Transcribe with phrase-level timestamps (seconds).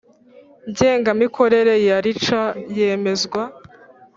[0.69, 2.41] Ngengamikorere ya rica
[2.77, 3.41] yemezwa